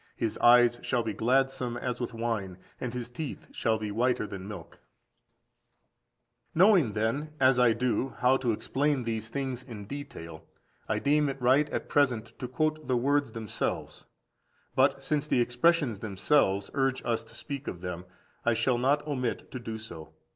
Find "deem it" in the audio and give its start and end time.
10.97-11.39